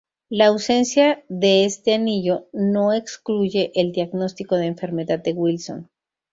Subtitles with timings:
[0.29, 5.91] La ausencia de este anillo no excluye el diagnóstico de enfermedad de Wilson.